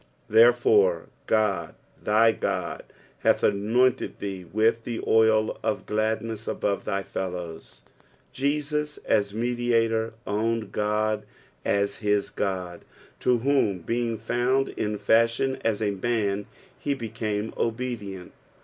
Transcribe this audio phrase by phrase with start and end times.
[0.31, 2.81] "■Thertfore Qod, thy Qod,
[3.19, 7.81] hath anointed thte with the oil of gladntat abate thy fettovii."
[8.33, 11.21] Jesus as Mediator owned Qod
[11.63, 12.79] as his Qod,
[13.19, 16.47] to whom, being found in fi&hioTi sa a man,
[16.79, 18.31] he became obedient.